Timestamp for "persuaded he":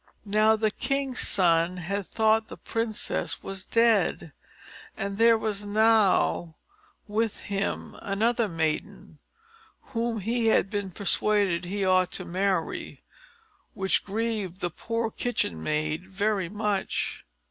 10.89-11.85